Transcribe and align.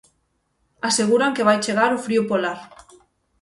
Aseguran 0.89 1.35
que 1.35 1.47
vai 1.47 1.57
chegar 1.65 1.91
o 1.97 2.03
frío 2.05 2.23
polar. 2.31 2.59